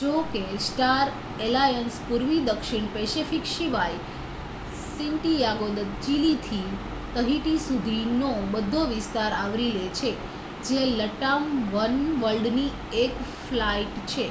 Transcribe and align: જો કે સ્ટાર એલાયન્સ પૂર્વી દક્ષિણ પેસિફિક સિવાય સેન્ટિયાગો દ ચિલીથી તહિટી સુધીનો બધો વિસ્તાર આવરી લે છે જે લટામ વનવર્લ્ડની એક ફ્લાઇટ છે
જો 0.00 0.10
કે 0.28 0.40
સ્ટાર 0.66 1.08
એલાયન્સ 1.46 1.96
પૂર્વી 2.04 2.44
દક્ષિણ 2.46 2.86
પેસિફિક 2.94 3.44
સિવાય 3.48 3.98
સેન્ટિયાગો 4.86 5.68
દ 5.74 5.84
ચિલીથી 6.00 6.72
તહિટી 7.18 7.60
સુધીનો 7.60 8.30
બધો 8.50 8.82
વિસ્તાર 8.88 9.32
આવરી 9.36 9.70
લે 9.76 9.86
છે 9.94 10.10
જે 10.66 10.80
લટામ 10.96 11.42
વનવર્લ્ડની 11.70 12.70
એક 12.98 13.12
ફ્લાઇટ 13.38 13.96
છે 14.10 14.26